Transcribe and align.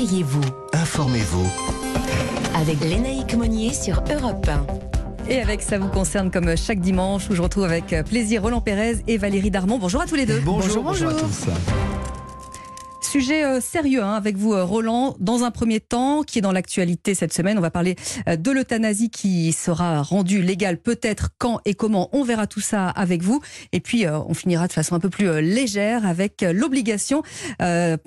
Réveillez-vous. 0.00 0.40
Informez-vous. 0.72 1.46
Avec 2.54 2.80
Lénaïque 2.80 3.34
Monnier 3.34 3.74
sur 3.74 4.02
Europe 4.10 4.48
1. 4.48 5.30
Et 5.30 5.42
avec 5.42 5.60
ça 5.60 5.78
vous 5.78 5.88
concerne 5.88 6.30
comme 6.30 6.56
chaque 6.56 6.80
dimanche 6.80 7.28
où 7.28 7.34
je 7.34 7.42
retrouve 7.42 7.64
avec 7.64 7.94
plaisir 8.08 8.40
Roland 8.40 8.62
Pérez 8.62 8.96
et 9.06 9.18
Valérie 9.18 9.50
Darmon. 9.50 9.76
Bonjour 9.76 10.00
à 10.00 10.06
tous 10.06 10.14
les 10.14 10.24
deux. 10.24 10.40
Bonjour, 10.40 10.84
bonjour, 10.84 11.10
à 11.10 11.12
tous. 11.12 11.48
Sujet 13.10 13.44
euh, 13.44 13.60
sérieux 13.60 14.04
hein, 14.04 14.14
avec 14.14 14.36
vous, 14.36 14.52
euh, 14.52 14.62
Roland. 14.62 15.16
Dans 15.18 15.42
un 15.42 15.50
premier 15.50 15.80
temps, 15.80 16.22
qui 16.22 16.38
est 16.38 16.42
dans 16.42 16.52
l'actualité 16.52 17.12
cette 17.16 17.32
semaine, 17.32 17.58
on 17.58 17.60
va 17.60 17.72
parler 17.72 17.96
euh, 18.28 18.36
de 18.36 18.52
l'euthanasie 18.52 19.10
qui 19.10 19.50
sera 19.50 20.00
rendue 20.02 20.42
légale 20.42 20.76
peut-être 20.76 21.30
quand 21.36 21.58
et 21.64 21.74
comment. 21.74 22.08
On 22.12 22.22
verra 22.22 22.46
tout 22.46 22.60
ça 22.60 22.88
avec 22.88 23.22
vous. 23.22 23.40
Et 23.72 23.80
puis, 23.80 24.06
on 24.06 24.32
finira 24.32 24.68
de 24.68 24.72
façon 24.72 24.94
un 24.94 25.00
peu 25.00 25.10
plus 25.10 25.40
légère 25.40 26.06
avec 26.06 26.42
l'obligation 26.42 27.22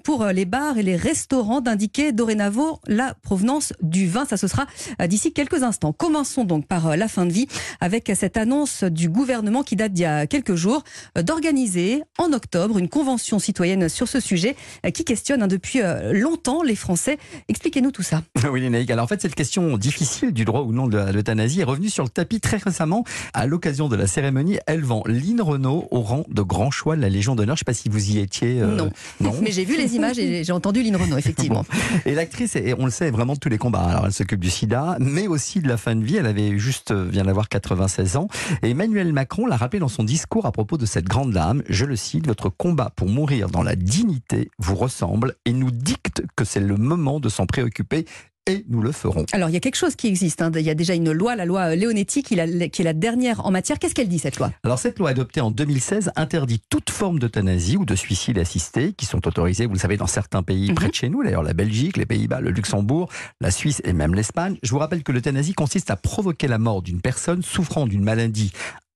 pour 0.04 0.25
les 0.25 0.45
bars 0.45 0.77
et 0.77 0.83
les 0.83 0.95
restaurants 0.95 1.61
d'indiquer 1.61 2.11
dorénavant 2.11 2.79
la 2.87 3.14
provenance 3.14 3.73
du 3.81 4.07
vin. 4.07 4.25
Ça, 4.25 4.37
ce 4.37 4.47
sera 4.47 4.65
d'ici 5.07 5.33
quelques 5.33 5.64
instants. 5.64 5.93
Commençons 5.93 6.45
donc 6.45 6.67
par 6.67 6.95
la 6.95 7.07
fin 7.07 7.25
de 7.25 7.33
vie 7.33 7.47
avec 7.81 8.11
cette 8.15 8.37
annonce 8.37 8.83
du 8.83 9.09
gouvernement 9.09 9.64
qui 9.64 9.75
date 9.75 9.93
d'il 9.93 10.04
y 10.04 10.06
a 10.06 10.28
quelques 10.28 10.56
jours 10.56 10.83
d'organiser 11.15 12.04
en 12.17 12.31
octobre 12.33 12.78
une 12.78 12.89
convention 12.89 13.39
citoyenne 13.39 13.89
sur 13.89 14.07
ce 14.07 14.20
sujet 14.20 14.56
qui 14.93 15.04
questionne 15.04 15.43
hein, 15.43 15.47
depuis 15.47 15.82
euh, 15.82 16.14
longtemps 16.14 16.64
les 16.64 16.75
Français. 16.75 17.18
Expliquez-nous 17.50 17.92
tout 17.92 18.04
ça. 18.04 18.21
Oui, 18.54 18.61
Lénaïque. 18.61 18.92
Alors 18.92 19.06
en 19.06 19.07
fait, 19.07 19.21
cette 19.21 19.34
question 19.34 19.78
difficile 19.78 20.32
du 20.32 20.46
droit 20.46 20.61
ou 20.61 20.74
non 20.74 20.86
de 20.86 20.97
l'euthanasie 21.11 21.61
est 21.61 21.64
revenue 21.64 21.89
sur 21.89 22.04
le 22.04 22.10
tapis 22.10 22.39
très 22.39 22.57
récemment 22.57 23.04
à 23.34 23.48
l'occasion 23.48 23.87
de 23.87 23.96
la 23.96 24.06
cérémonie 24.06 24.60
élevant 24.68 25.01
Lynn 25.07 25.42
Renault 25.42 25.87
au 25.89 26.01
rang 26.01 26.24
de 26.29 26.42
grand 26.43 26.70
choix 26.70 26.96
de 26.96 27.01
la 27.01 27.10
Légion 27.10 27.36
d'honneur. 27.36 27.56
Je 27.56 27.64
ne 27.64 27.65
sais 27.65 27.65
pas 27.65 27.74
si 27.74 27.89
vous 27.89 28.11
y 28.11 28.20
étiez. 28.20 28.61
Euh, 28.61 28.75
non. 28.75 28.92
non. 29.21 29.34
Mais 29.42 29.51
j'ai 29.51 29.65
vu 29.65 29.75
les 29.75 29.96
images 29.96 30.20
et 30.20 30.43
j'ai 30.43 30.51
entendu 30.51 30.84
Lynn 30.84 30.96
Renault, 30.96 31.18
effectivement. 31.18 31.65
Et 32.06 32.14
l'actrice, 32.14 32.56
on 32.78 32.86
le 32.86 32.92
sait, 32.92 33.09
vraiment 33.09 33.34
de 33.34 33.39
tous 33.39 33.50
les 33.50 33.58
combats. 33.58 33.81
Alors 33.81 34.06
elle 34.06 34.14
s'occupe 34.14 34.39
du 34.39 34.52
sida, 34.52 34.98
mais 35.00 35.28
aussi 35.28 35.62
de 35.62 35.67
la 35.67 35.78
fin 35.78 35.95
de 35.95 36.04
vie. 36.04 36.17
Elle 36.17 36.28
avait 36.28 36.60
juste, 36.60 36.92
euh, 36.92 37.08
vient 37.10 37.23
d'avoir 37.23 37.50
96 37.50 38.17
ans. 38.17 38.28
Et 38.62 38.72
Emmanuel 38.72 39.14
Macron 39.14 39.48
l'a 39.48 39.58
rappelé 39.58 39.80
dans 39.80 39.88
son 39.88 40.04
discours 40.04 40.45
à 40.45 40.52
propos 40.52 40.78
de 40.78 40.86
cette 40.86 41.06
grande 41.06 41.32
dame. 41.32 41.64
Je 41.70 41.86
le 41.86 41.95
cite, 41.95 42.28
votre 42.28 42.50
combat 42.50 42.92
pour 42.95 43.08
mourir 43.08 43.50
dans 43.50 43.64
la 43.64 43.76
dignité 43.76 44.50
vous 44.60 44.76
ressemble 44.84 45.36
et 45.45 45.53
nous 45.53 45.72
dicte 45.72 46.23
que 46.36 46.45
c'est 46.45 46.59
le 46.59 46.76
moment 46.76 47.20
de 47.20 47.30
s'en 47.30 47.45
préoccuper 47.45 48.06
et 48.45 48.66
nous 48.67 48.81
le 48.81 48.92
ferons. 48.92 49.26
Alors 49.31 49.50
il 49.50 49.53
y 49.53 49.56
a 49.56 49.59
quelque 49.62 49.78
chose 49.78 49.95
qui 49.95 50.08
existe. 50.08 50.42
Hein. 50.42 50.52
Il 50.56 50.62
y 50.62 50.70
a 50.70 50.76
déjà 50.76 50.94
une 50.94 51.12
loi, 51.12 51.36
la 51.36 51.45
loi 51.45 51.76
Leonetti, 51.76 52.23
qui, 52.23 52.36
qui 52.70 52.81
est 52.81 52.86
la 52.86 52.94
dernière 52.94 53.45
en 53.45 53.52
matière. 53.52 53.80
Qu'est-ce 53.80 53.95
qu'elle 53.95 54.09
dit 54.09 54.20
cette 54.20 54.38
loi? 54.38 54.52
Alors 54.64 54.80
cette 54.80 55.00
loi 55.00 55.09
adoptée 55.09 55.39
en 55.39 55.52
2016 55.52 56.11
interdit 56.16 56.61
toute 56.70 56.89
forme 56.89 57.20
d'euthanasie 57.20 57.78
ou 57.78 57.86
de 57.86 57.95
suicide 57.95 58.38
assisté, 58.38 58.94
qui 58.94 59.06
sont 59.06 59.26
autorisés, 59.28 59.66
vous 59.66 59.73
le 59.73 59.80
savez, 59.80 59.98
dans 59.98 60.08
certains 60.08 60.44
pays 60.44 60.70
mhm. 60.70 60.76
près 60.76 60.89
de 60.89 60.94
chez 60.94 61.09
nous, 61.09 61.23
d'ailleurs 61.23 61.44
la 61.44 61.54
Belgique, 61.54 61.98
les 61.98 62.06
Pays-Bas, 62.06 62.42
le 62.42 62.52
Luxembourg, 62.52 63.09
la 63.39 63.52
Suisse 63.52 63.81
et 63.86 63.94
même 63.94 64.14
l'Espagne. 64.14 64.58
Je 64.61 64.72
vous 64.72 64.80
rappelle 64.80 65.04
que 65.04 65.14
l'euthanasie 65.14 65.54
consiste 65.54 65.89
à 65.89 65.95
provoquer 65.95 66.48
la 66.48 66.58
mort 66.58 66.81
d'une 66.81 67.02
personne 67.02 67.44
souffrant 67.44 67.88
d'une 67.88 68.04
maladie 68.04 68.52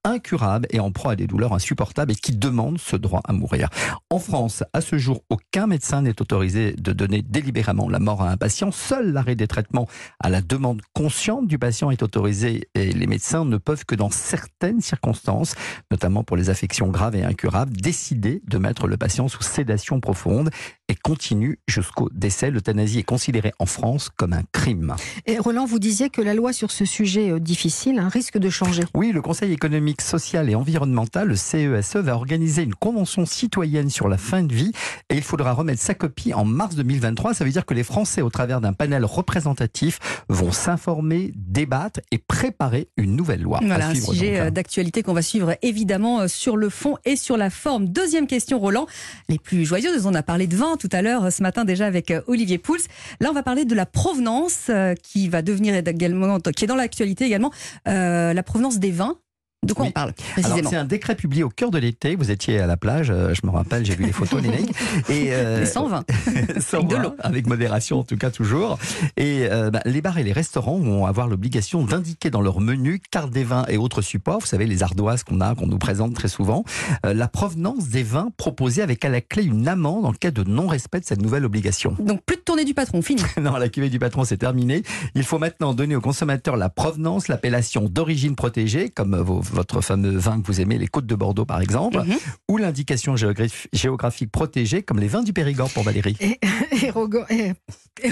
incurable 0.08 0.68
et 0.72 0.80
en 0.80 0.92
proie 0.92 1.14
à 1.14 1.16
des 1.16 1.28
douleurs 1.28 1.54
insupportables 1.54 2.12
et 2.12 2.16
qui 2.16 2.32
demande 2.36 2.80
ce 2.80 2.96
droit 2.96 3.22
à 3.26 3.34
mourir. 3.34 3.70
En 4.18 4.20
France, 4.20 4.64
à 4.74 4.82
ce 4.82 4.98
jour, 4.98 5.22
aucun 5.30 5.68
médecin 5.68 6.02
n'est 6.02 6.20
autorisé 6.24 6.74
de 6.74 6.92
donner 6.92 7.22
délibérément 7.22 7.88
la 7.88 8.00
mort 8.00 8.24
à 8.24 8.32
un 8.32 8.36
patient. 8.36 8.72
Seul 8.72 9.14
l'arrêt 9.14 9.36
des 9.36 9.46
traitements 9.46 9.88
à 10.20 10.32
la 10.32 10.42
demande 10.42 10.82
consciente 10.96 11.46
du 11.46 11.60
patient 11.60 11.92
est 11.92 12.02
autorisé 12.02 12.68
et 12.74 12.92
les 12.94 13.06
médecins 13.06 13.46
ne 13.46 13.58
peuvent 13.58 13.86
que 13.86 13.94
dans 13.94 14.10
certaines 14.10 14.82
circonstances, 14.82 15.54
notamment 15.92 16.24
pour 16.24 16.36
les 16.36 16.50
affections 16.50 16.88
graves 16.88 17.16
et 17.16 17.24
incurables, 17.24 17.78
décider 17.78 18.42
de 18.48 18.58
mettre 18.58 18.88
le 18.88 18.98
patient 18.98 19.28
sous 19.28 19.44
sédation 19.44 20.00
profonde 20.00 20.50
et 20.90 20.96
continue 20.96 21.60
jusqu'au 21.68 22.10
décès. 22.12 22.50
L'euthanasie 22.50 23.00
est 23.00 23.04
considérée 23.04 23.54
en 23.60 23.66
France 23.66 24.10
comme 24.16 24.34
un 24.34 24.44
crime. 24.52 24.96
Et 25.26 25.38
Roland, 25.38 25.66
vous 25.66 25.80
disiez 25.80 26.10
que 26.10 26.22
la 26.22 26.34
loi 26.34 26.54
sur 26.54 26.72
ce 26.72 26.86
sujet 26.86 27.30
euh, 27.30 27.40
difficile 27.40 28.00
hein, 28.00 28.10
risque 28.10 28.38
de 28.38 28.50
changer. 28.50 28.84
Oui, 28.96 29.12
le 29.12 29.22
Conseil 29.22 29.52
économique, 29.52 30.02
social 30.02 30.50
et 30.50 30.56
environnemental, 30.56 31.28
le 31.28 31.36
CESE, 31.36 31.96
e, 31.96 32.00
va 32.00 32.16
organiser 32.16 32.64
une 32.64 32.74
convention 32.74 33.26
citoyenne 33.26 33.90
sur 33.90 34.07
la 34.10 34.18
fin 34.18 34.44
de 34.44 34.54
vie 34.54 34.72
et 35.10 35.16
il 35.16 35.24
faudra 35.24 35.54
remettre 35.54 35.82
sa 35.82 35.94
copie 35.94 36.34
en 36.34 36.46
mars 36.46 36.76
2023. 36.76 37.34
Ça 37.34 37.44
veut 37.46 37.52
dire 37.52 37.66
que 37.66 37.74
les 37.74 37.84
Français, 37.84 38.22
au 38.22 38.30
travers 38.30 38.62
d'un 38.62 38.74
panel 38.74 39.06
représentatif, 39.06 40.00
vont 40.30 40.52
s'informer, 40.52 41.32
débattre 41.36 42.00
et 42.12 42.18
préparer 42.18 42.90
une 42.98 43.16
nouvelle 43.16 43.42
loi. 43.42 43.60
Voilà 43.64 43.90
un 43.90 43.96
sujet 43.96 44.40
euh, 44.40 44.50
d'actualité 44.50 45.04
qu'on 45.04 45.14
va 45.14 45.22
suivre 45.22 45.56
évidemment 45.62 46.22
euh, 46.22 46.28
sur 46.28 46.58
le 46.58 46.70
fond 46.70 46.98
et 47.06 47.16
sur 47.16 47.38
la 47.38 47.50
forme. 47.50 47.88
Deuxième 47.88 48.28
question, 48.28 48.60
Roland. 48.60 48.88
Les 49.30 49.40
plus 49.40 49.66
joyeuses, 49.66 50.06
on 50.06 50.14
a 50.14 50.24
parlé 50.24 50.48
de 50.48 50.56
vin 50.56 50.78
tout 50.78 50.90
à 50.92 51.02
l'heure 51.02 51.32
ce 51.32 51.44
matin 51.44 51.66
déjà 51.66 51.86
avec 51.86 52.12
euh, 52.12 52.22
Olivier 52.28 52.58
Pouls. 52.58 52.78
Là, 53.20 53.30
on 53.30 53.34
va 53.34 53.44
parler 53.44 53.66
de 53.66 53.76
la 53.76 53.86
provenance 53.86 54.68
euh, 54.70 54.94
qui 54.96 55.28
va 55.30 55.42
devenir 55.42 55.76
également, 55.76 56.40
qui 56.40 56.64
est 56.64 56.68
dans 56.68 56.76
l'actualité 56.76 57.26
également, 57.26 57.52
euh, 57.88 58.34
la 58.34 58.44
provenance 58.44 58.80
des 58.80 58.92
vins. 58.92 59.18
De 59.64 59.74
quoi 59.74 59.88
on 59.88 59.92
parle 59.92 60.14
précisément 60.14 60.70
C'est 60.70 60.76
un 60.76 60.86
décret 60.86 61.16
publié 61.16 61.44
au 61.44 61.50
cœur 61.50 61.72
de 61.72 61.80
l'été. 61.80 62.16
Vous 62.16 62.30
étiez 62.30 62.60
à 62.60 62.68
la 62.68 62.78
plage, 62.78 63.10
euh, 63.10 63.34
je 63.34 63.42
me 63.44 63.52
rappelle, 63.52 63.84
j'ai 63.84 63.96
vu 63.96 64.06
les 64.06 64.12
photos, 64.12 64.40
les 65.10 65.14
Et 65.14 65.34
euh, 65.34 65.62
les 65.62 65.66
120. 65.66 66.06
avec 66.08 66.88
de 66.88 66.96
l'eau. 66.96 67.16
Avec 67.20 67.48
modération, 67.48 68.00
en 68.00 68.04
tout 68.04 68.18
cas, 68.18 68.30
toujours. 68.30 68.78
Et 69.18 69.48
euh, 69.50 69.72
bah, 69.72 69.82
les 69.86 70.02
bars 70.02 70.20
et 70.20 70.24
les 70.24 70.32
restaurants 70.32 70.78
vont 70.78 71.08
avoir 71.08 71.28
l'obligation 71.28 71.84
d'indiquer 71.84 72.30
dans 72.30 72.42
leur 72.42 72.62
menu 72.62 73.02
carte 73.10 73.32
des 73.32 73.44
vins 73.44 73.66
et 73.68 73.78
autres 73.78 74.04
supports, 74.04 74.42
vous 74.42 74.46
savez, 74.46 74.68
les 74.68 74.84
ardoises 74.84 75.24
qu'on 75.24 75.42
a, 75.42 75.56
qu'on 75.56 75.68
nous 75.68 75.80
présente 75.80 76.14
très 76.14 76.28
souvent, 76.28 76.64
la 77.04 77.28
provenance 77.28 77.90
des 77.90 78.04
vins 78.04 78.30
proposés 78.38 78.84
avec 78.84 79.04
à 79.06 79.10
la 79.10 79.22
clé 79.22 79.44
une 79.44 79.68
amende 79.68 80.06
en 80.06 80.14
cas 80.14 80.32
de 80.32 80.44
non-respect 80.44 81.00
de 81.00 81.06
cette 81.06 81.22
nouvelle 81.22 81.46
obligation. 81.46 81.96
Donc 82.00 82.22
plus 82.24 82.36
de 82.36 82.42
tournée 82.42 82.66
du 82.66 82.76
patron, 82.76 83.02
fini. 83.02 83.24
non, 83.42 83.58
la 83.58 83.70
cuvée 83.70 83.90
du 83.90 83.98
patron, 83.98 84.24
c'est 84.24 84.38
terminé. 84.38 84.84
Il 85.16 85.24
faut 85.24 85.40
maintenant 85.40 85.74
donner 85.74 85.96
aux 85.96 86.02
consommateurs 86.02 86.58
la 86.58 86.70
provenance, 86.70 87.28
l'appellation 87.28 87.90
d'origine 87.90 88.36
protégée, 88.36 88.90
comme 88.90 89.16
vos 89.18 89.42
votre 89.52 89.82
fameux 89.82 90.18
vin 90.18 90.42
que 90.42 90.48
vous 90.48 90.62
aimez, 90.62 90.78
les 90.78 90.88
Côtes 90.88 91.06
de 91.06 91.16
Bordeaux 91.16 91.46
par 91.46 91.62
exemple, 91.62 92.00
mhm. 92.00 92.18
ou 92.48 92.58
l'indication 92.58 93.16
géographique 93.16 94.32
protégée 94.32 94.84
comme 94.84 95.00
les 95.00 95.08
vins 95.08 95.24
du 95.24 95.34
Périgord 95.34 95.70
pour 95.72 95.84
Valérie. 95.84 96.18
Et, 96.20 96.40
et, 97.30 97.54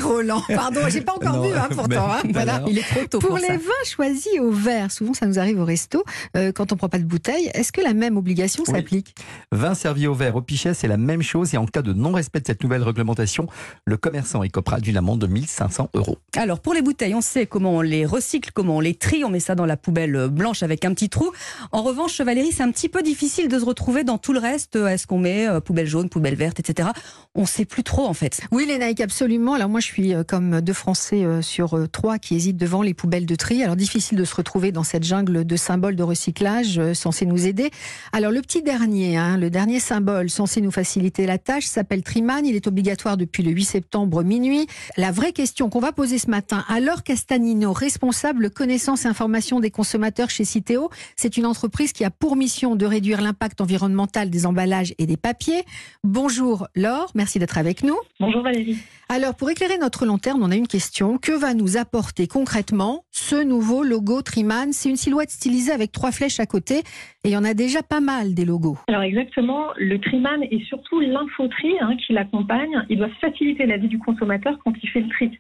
Roland, 0.02 0.42
pardon, 0.48 0.82
j'ai 0.88 1.02
pas 1.02 1.14
encore 1.14 1.42
vu 1.42 1.54
hein, 1.54 1.68
pourtant. 1.72 2.12
Hein, 2.12 2.22
voilà. 2.32 2.64
Il 2.68 2.78
est 2.78 2.84
trop 2.84 3.06
tôt. 3.06 3.20
Pour, 3.20 3.30
pour 3.30 3.38
les 3.38 3.58
vins 3.58 3.86
choisis 3.86 4.40
au 4.40 4.52
verre, 4.52 4.92
souvent 4.92 5.14
ça 5.14 5.26
nous 5.26 5.40
arrive 5.40 5.60
au 5.60 5.66
resto 5.66 6.04
euh, 6.36 6.52
quand 6.52 6.72
on 6.74 6.76
prend 6.76 6.90
pas 6.90 7.00
de 7.00 7.04
bouteille. 7.04 7.50
Est-ce 7.54 7.72
que 7.72 7.82
la 7.82 7.94
même 7.94 8.18
obligation 8.18 8.66
s'applique? 8.66 9.16
Vin 9.52 9.76
servi 9.76 10.08
au 10.08 10.14
verre, 10.14 10.36
au 10.36 10.42
pichet, 10.42 10.74
c'est 10.74 10.88
la 10.88 10.98
même 10.98 11.22
chose 11.22 11.54
et 11.54 11.58
en 11.58 11.66
cas 11.66 11.82
de 11.82 11.94
non-respect 11.94 12.42
de 12.42 12.48
cette 12.48 12.64
nouvelle 12.64 12.84
réglementation, 12.84 13.48
le 13.86 13.98
commerçant 13.98 14.44
écopera 14.44 14.80
d'une 14.80 14.98
amende 14.98 15.22
de 15.22 15.28
1500 15.28 15.90
euros. 15.94 16.18
Alors 16.36 16.60
pour 16.60 16.74
les 16.74 16.82
bouteilles, 16.82 17.16
on 17.16 17.22
sait 17.22 17.46
comment 17.46 17.76
on 17.76 17.82
les 17.82 18.06
recycle, 18.06 18.52
comment 18.54 18.78
on 18.78 18.82
les 18.82 18.96
trie, 18.96 19.24
on 19.24 19.30
met 19.30 19.40
ça 19.40 19.56
dans 19.56 19.66
la 19.66 19.78
poubelle 19.78 20.28
blanche 20.30 20.64
avec 20.64 20.86
un 20.86 20.94
petit 20.94 21.10
trou. 21.10 21.32
En 21.72 21.84
revanche, 21.84 22.20
Valérie, 22.22 22.52
c'est 22.52 22.64
un 22.64 22.72
petit 22.72 22.90
peu 22.90 23.02
difficile 23.02 23.48
de 23.48 23.60
se 23.60 23.66
retrouver 23.66 24.04
dans 24.04 24.18
tout 24.18 24.34
le 24.34 24.40
reste. 24.40 24.76
Est-ce 24.76 25.08
qu'on 25.08 25.20
met 25.20 25.48
euh, 25.48 25.60
poubelle 25.60 25.88
jaune, 25.88 26.10
poubelle 26.10 26.36
verte, 26.36 26.60
etc. 26.60 26.90
On 27.34 27.42
ne 27.42 27.48
sait 27.48 27.66
plus 27.66 27.84
trop 27.84 28.06
en 28.06 28.14
fait. 28.14 28.42
Oui, 28.52 28.66
les 28.68 28.78
Nike, 28.78 29.02
absolument. 29.02 29.54
Alors 29.54 29.70
moi, 29.76 29.82
je 29.82 29.88
suis 29.88 30.14
euh, 30.14 30.24
comme 30.24 30.62
deux 30.62 30.72
Français 30.72 31.26
euh, 31.26 31.42
sur 31.42 31.78
trois 31.92 32.18
qui 32.18 32.34
hésitent 32.34 32.56
devant 32.56 32.82
les 32.82 32.94
poubelles 32.94 33.26
de 33.26 33.36
tri. 33.36 33.62
Alors 33.62 33.76
difficile 33.76 34.18
de 34.18 34.24
se 34.24 34.34
retrouver 34.34 34.72
dans 34.72 34.84
cette 34.84 35.04
jungle 35.04 35.44
de 35.44 35.56
symboles 35.58 35.98
de 35.98 36.04
recyclage 36.04 36.94
censés 36.94 37.26
nous 37.26 37.46
aider. 37.46 37.72
Alors 38.14 38.32
le 38.32 38.40
petit 38.40 38.62
dernier, 38.62 39.18
hein, 39.18 39.36
le 39.36 39.50
dernier 39.50 39.82
symbole 39.82 40.30
censé 40.30 40.62
nous 40.62 40.72
faciliter 40.72 41.26
la 41.26 41.38
tâche 41.38 41.66
s'appelle 41.66 42.04
Triman. 42.04 42.46
Il 42.46 42.56
est 42.56 42.68
obligatoire 42.68 43.18
depuis 43.18 43.44
le 43.44 43.52
8 43.52 43.66
septembre 43.66 44.24
minuit. 44.24 44.66
La 44.96 45.12
vraie 45.12 45.34
question 45.34 45.70
qu'on 45.70 45.82
va 45.82 45.92
poser 45.92 46.20
ce 46.20 46.30
matin 46.30 46.64
à 46.70 46.80
Laure 46.80 47.04
Castanino, 47.04 47.74
responsable 47.74 48.52
connaissance 48.52 49.04
et 49.04 49.10
information 49.10 49.60
des 49.60 49.72
consommateurs 49.72 50.30
chez 50.30 50.46
Citeo, 50.46 50.90
c'est 51.18 51.36
une 51.36 51.46
entreprise 51.46 51.92
qui 51.92 52.06
a 52.06 52.12
pour 52.12 52.38
mission 52.38 52.78
de 52.78 52.86
réduire 52.86 53.20
l'impact 53.20 53.60
environnemental 53.60 54.30
des 54.30 54.46
emballages 54.46 54.94
et 55.00 55.06
des 55.06 55.18
papiers. 55.18 55.66
Bonjour 56.06 56.66
Laure, 56.76 57.12
merci 57.14 57.40
d'être 57.40 57.58
avec 57.58 57.84
nous. 57.84 57.98
Bonjour 58.22 58.42
Valérie. 58.42 58.78
Alors 59.08 59.36
pour 59.36 59.50
éclairer 59.52 59.65
notre 59.80 60.06
lanterne, 60.06 60.42
on 60.42 60.52
a 60.52 60.56
une 60.56 60.68
question. 60.68 61.18
Que 61.18 61.32
va 61.32 61.54
nous 61.54 61.78
apporter 61.78 62.28
concrètement 62.28 63.04
ce 63.12 63.44
nouveau 63.44 63.84
logo 63.84 64.22
Triman? 64.22 64.72
C'est 64.72 64.90
une 64.90 64.96
silhouette 64.96 65.30
stylisée 65.30 65.72
avec 65.72 65.92
trois 65.92 66.12
flèches 66.12 66.40
à 66.40 66.46
côté 66.46 66.80
et 67.24 67.30
il 67.30 67.32
y 67.32 67.38
en 67.38 67.44
a 67.44 67.54
déjà 67.54 67.82
pas 67.84 68.00
mal 68.00 68.34
des 68.34 68.46
logos. 68.46 68.78
Alors 68.88 69.02
exactement, 69.02 69.68
le 69.78 70.00
Triman 70.00 70.44
et 70.44 70.60
surtout 70.66 71.00
l'infotri 71.00 71.76
hein, 71.82 71.96
qui 71.98 72.14
l'accompagne, 72.14 72.86
il 72.90 72.98
doit 72.98 73.10
faciliter 73.20 73.66
la 73.66 73.78
vie 73.78 73.88
du 73.88 74.00
consommateur 74.00 74.58
quand 74.64 74.74
il 74.82 74.90
fait 74.90 75.02
le 75.02 75.10
tri. 75.10 75.38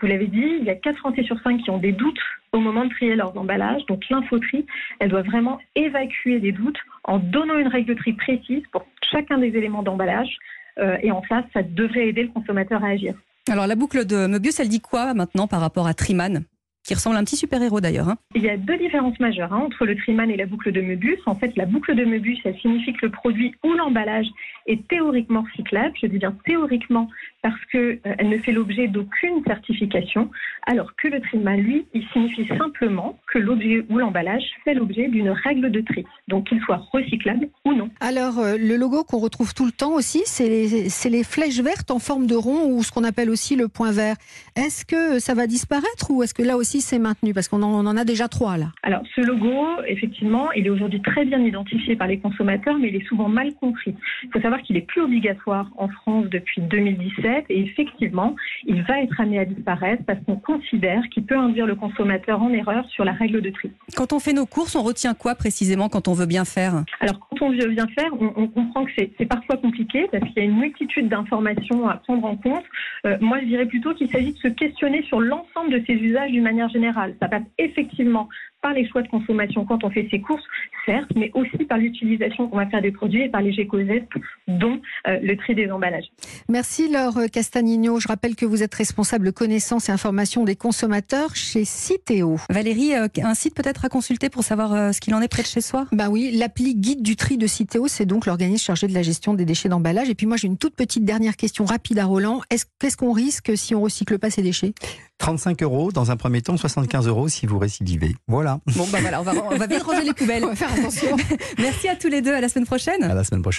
Vous 0.00 0.06
l'avez 0.06 0.26
dit, 0.26 0.58
il 0.60 0.64
y 0.64 0.70
a 0.70 0.74
4 0.74 0.98
Français 0.98 1.22
sur 1.22 1.40
5 1.40 1.62
qui 1.62 1.70
ont 1.70 1.78
des 1.78 1.92
doutes 1.92 2.20
au 2.52 2.58
moment 2.58 2.84
de 2.84 2.90
trier 2.90 3.14
leurs 3.14 3.36
emballages. 3.36 3.86
Donc 3.86 4.02
l'infotri, 4.10 4.66
elle 5.00 5.10
doit 5.10 5.22
vraiment 5.22 5.58
évacuer 5.74 6.38
les 6.40 6.52
doutes 6.52 6.78
en 7.04 7.18
donnant 7.18 7.58
une 7.58 7.68
règle 7.68 7.94
de 7.94 7.98
tri 7.98 8.12
précise 8.12 8.62
pour 8.72 8.84
chacun 9.10 9.38
des 9.38 9.56
éléments 9.56 9.82
d'emballage. 9.82 10.36
Euh, 10.78 10.96
et 11.02 11.10
en 11.10 11.22
face, 11.22 11.44
ça 11.52 11.62
devrait 11.62 12.08
aider 12.08 12.22
le 12.22 12.28
consommateur 12.28 12.84
à 12.84 12.88
agir. 12.88 13.14
Alors 13.50 13.66
la 13.66 13.76
boucle 13.76 14.04
de 14.04 14.26
Möbius, 14.26 14.60
elle 14.60 14.68
dit 14.68 14.80
quoi 14.80 15.14
maintenant 15.14 15.46
par 15.46 15.60
rapport 15.60 15.86
à 15.86 15.94
Triman? 15.94 16.44
Qui 16.88 16.94
ressemble 16.94 17.16
à 17.16 17.18
un 17.18 17.24
petit 17.24 17.36
super-héros 17.36 17.82
d'ailleurs. 17.82 18.08
hein. 18.08 18.16
Il 18.34 18.42
y 18.42 18.48
a 18.48 18.56
deux 18.56 18.78
différences 18.78 19.20
majeures 19.20 19.52
hein, 19.52 19.58
entre 19.66 19.84
le 19.84 19.94
Triman 19.94 20.30
et 20.30 20.38
la 20.38 20.46
boucle 20.46 20.72
de 20.72 20.80
Möbius. 20.80 21.18
En 21.26 21.34
fait, 21.34 21.54
la 21.54 21.66
boucle 21.66 21.94
de 21.94 22.02
Möbius, 22.06 22.38
ça 22.42 22.54
signifie 22.54 22.94
que 22.94 23.04
le 23.04 23.12
produit 23.12 23.54
ou 23.62 23.74
l'emballage 23.74 24.26
est 24.66 24.88
théoriquement 24.88 25.42
recyclable. 25.42 25.92
Je 26.00 26.06
dis 26.06 26.16
bien 26.16 26.34
théoriquement 26.46 27.10
parce 27.42 27.62
qu'elle 27.70 28.00
ne 28.22 28.38
fait 28.38 28.52
l'objet 28.52 28.88
d'aucune 28.88 29.44
certification, 29.46 30.30
alors 30.66 30.90
que 30.96 31.08
le 31.08 31.20
Triman, 31.20 31.60
lui, 31.60 31.86
il 31.92 32.04
signifie 32.12 32.46
simplement 32.56 33.18
que 33.32 33.38
l'objet 33.38 33.84
ou 33.90 33.98
l'emballage 33.98 34.42
fait 34.64 34.74
l'objet 34.74 35.08
d'une 35.08 35.30
règle 35.30 35.70
de 35.70 35.80
tri, 35.82 36.06
donc 36.26 36.48
qu'il 36.48 36.60
soit 36.62 36.80
recyclable 36.90 37.48
ou 37.66 37.74
non. 37.74 37.90
Alors, 38.00 38.38
euh, 38.38 38.56
le 38.58 38.76
logo 38.76 39.04
qu'on 39.04 39.18
retrouve 39.18 39.52
tout 39.54 39.66
le 39.66 39.72
temps 39.72 39.92
aussi, 39.92 40.22
c'est 40.24 40.48
les, 40.48 40.88
c'est 40.88 41.10
les 41.10 41.22
flèches 41.22 41.60
vertes 41.60 41.90
en 41.90 41.98
forme 41.98 42.26
de 42.26 42.34
rond 42.34 42.72
ou 42.72 42.82
ce 42.82 42.90
qu'on 42.90 43.04
appelle 43.04 43.28
aussi 43.30 43.56
le 43.56 43.68
point 43.68 43.92
vert. 43.92 44.16
Est-ce 44.56 44.84
que 44.86 45.18
ça 45.18 45.34
va 45.34 45.46
disparaître 45.46 46.10
ou 46.10 46.22
est-ce 46.22 46.34
que 46.34 46.42
là 46.42 46.56
aussi 46.56 46.77
c'est 46.80 46.98
maintenu 46.98 47.34
Parce 47.34 47.48
qu'on 47.48 47.62
en, 47.62 47.72
on 47.72 47.86
en 47.86 47.96
a 47.96 48.04
déjà 48.04 48.28
trois 48.28 48.56
là. 48.56 48.72
Alors, 48.82 49.02
ce 49.14 49.20
logo, 49.20 49.66
effectivement, 49.86 50.50
il 50.52 50.66
est 50.66 50.70
aujourd'hui 50.70 51.00
très 51.02 51.24
bien 51.24 51.40
identifié 51.40 51.96
par 51.96 52.06
les 52.06 52.18
consommateurs, 52.18 52.76
mais 52.78 52.88
il 52.88 52.96
est 52.96 53.06
souvent 53.06 53.28
mal 53.28 53.54
compris. 53.54 53.94
Il 54.24 54.30
faut 54.32 54.40
savoir 54.40 54.62
qu'il 54.62 54.76
est 54.76 54.86
plus 54.86 55.02
obligatoire 55.02 55.70
en 55.76 55.88
France 55.88 56.26
depuis 56.30 56.60
2017 56.62 57.46
et 57.48 57.60
effectivement, 57.60 58.34
il 58.66 58.82
va 58.82 59.00
être 59.00 59.20
amené 59.20 59.38
à 59.38 59.44
disparaître 59.44 60.02
parce 60.06 60.18
qu'on 60.24 60.36
considère 60.36 61.02
qu'il 61.10 61.24
peut 61.24 61.36
induire 61.36 61.66
le 61.66 61.74
consommateur 61.74 62.42
en 62.42 62.50
erreur 62.52 62.84
sur 62.90 63.04
la 63.04 63.12
règle 63.12 63.40
de 63.40 63.50
tri. 63.50 63.70
Quand 63.96 64.12
on 64.12 64.18
fait 64.18 64.32
nos 64.32 64.46
courses, 64.46 64.74
on 64.74 64.82
retient 64.82 65.14
quoi 65.14 65.34
précisément 65.34 65.88
quand 65.88 66.08
on 66.08 66.12
veut 66.12 66.26
bien 66.26 66.44
faire? 66.44 66.84
Alors, 67.00 67.18
on 67.40 67.50
vient 67.50 67.86
faire, 67.88 68.10
on, 68.20 68.48
comprend 68.48 68.84
que 68.84 68.90
c'est 68.96 69.10
c'est 69.18 69.26
parfois 69.26 69.56
compliqué 69.56 70.06
parce 70.10 70.24
qu'il 70.24 70.38
y 70.38 70.40
a 70.40 70.44
une 70.44 70.58
multitude 70.58 71.08
d'informations 71.08 71.88
à 71.88 71.96
prendre 71.96 72.24
en 72.24 72.36
compte. 72.36 72.64
Euh, 73.06 73.16
moi, 73.20 73.38
je 73.40 73.46
dirais 73.46 73.66
plutôt 73.66 73.94
qu'il 73.94 74.10
s'agit 74.10 74.32
de 74.32 74.38
se 74.38 74.48
questionner 74.48 75.02
sur 75.02 75.20
l'ensemble 75.20 75.70
de 75.70 75.82
ces 75.86 75.94
usages 75.94 76.30
d'une 76.30 76.42
manière 76.42 76.68
générale. 76.68 77.14
Ça 77.20 77.28
passe 77.28 77.44
effectivement 77.58 78.28
par 78.62 78.72
les 78.72 78.88
choix 78.88 79.02
de 79.02 79.08
consommation 79.08 79.64
quand 79.64 79.84
on 79.84 79.90
fait 79.90 80.08
ses 80.10 80.20
courses, 80.20 80.42
certes, 80.84 81.10
mais 81.14 81.30
aussi 81.34 81.64
par 81.64 81.78
l'utilisation 81.78 82.48
qu'on 82.48 82.56
va 82.56 82.66
faire 82.66 82.82
des 82.82 82.92
produits 82.92 83.22
et 83.22 83.28
par 83.28 83.40
les 83.40 83.52
géco-gestes, 83.52 84.08
dont 84.48 84.80
euh, 85.06 85.18
le 85.22 85.36
tri 85.36 85.54
des 85.54 85.70
emballages. 85.70 86.06
Merci 86.48 86.90
Laure 86.90 87.30
Castagnino. 87.32 88.00
Je 88.00 88.08
rappelle 88.08 88.34
que 88.34 88.46
vous 88.46 88.62
êtes 88.62 88.74
responsable 88.74 89.32
connaissance 89.32 89.88
et 89.88 89.92
information 89.92 90.44
des 90.44 90.56
consommateurs 90.56 91.34
chez 91.36 91.64
Citeo. 91.64 92.36
Valérie, 92.50 92.94
euh, 92.94 93.08
un 93.22 93.34
site 93.34 93.54
peut-être 93.54 93.84
à 93.84 93.88
consulter 93.88 94.30
pour 94.30 94.42
savoir 94.42 94.72
euh, 94.72 94.92
ce 94.92 95.00
qu'il 95.00 95.14
en 95.14 95.20
est 95.20 95.28
près 95.28 95.42
de 95.42 95.48
chez 95.48 95.60
soi? 95.60 95.86
Bah 95.92 96.08
oui, 96.10 96.30
l'appli 96.32 96.74
guide 96.74 97.02
du 97.02 97.16
tri 97.16 97.38
de 97.38 97.46
Citeo, 97.46 97.86
c'est 97.86 98.06
donc 98.06 98.26
l'organisme 98.26 98.64
chargé 98.64 98.86
de 98.86 98.94
la 98.94 99.02
gestion 99.02 99.34
des 99.34 99.44
déchets 99.44 99.68
d'emballage. 99.68 100.08
Et 100.08 100.14
puis 100.14 100.26
moi, 100.26 100.36
j'ai 100.36 100.48
une 100.48 100.58
toute 100.58 100.74
petite 100.74 101.04
dernière 101.04 101.36
question 101.36 101.64
rapide 101.64 101.98
à 101.98 102.06
Roland. 102.06 102.40
Est-ce 102.50 102.66
qu'est-ce 102.78 102.96
qu'on 102.96 103.12
risque 103.12 103.52
si 103.56 103.74
on 103.74 103.82
recycle 103.82 104.18
pas 104.18 104.30
ces 104.30 104.42
déchets? 104.42 104.72
35 105.18 105.62
euros 105.62 105.92
dans 105.92 106.10
un 106.10 106.16
premier 106.16 106.42
temps, 106.42 106.56
75 106.56 107.08
euros 107.08 107.28
si 107.28 107.46
vous 107.46 107.58
récidivez. 107.58 108.14
Voilà. 108.28 108.47
Bon, 108.76 108.86
bah 108.90 108.98
voilà, 109.00 109.20
on 109.20 109.24
va, 109.24 109.32
on 109.50 109.56
va 109.56 109.66
vite 109.66 109.82
ranger 109.82 110.04
les 110.04 110.14
poubelles. 110.14 110.44
On 110.48 110.48
va 110.48 110.56
faire 110.56 110.72
attention. 110.72 111.16
Merci 111.58 111.88
à 111.88 111.96
tous 111.96 112.08
les 112.08 112.22
deux, 112.22 112.34
à 112.34 112.40
la 112.40 112.48
semaine 112.48 112.66
prochaine. 112.66 113.02
À 113.02 113.14
la 113.14 113.24
semaine 113.24 113.42
prochaine. 113.42 113.56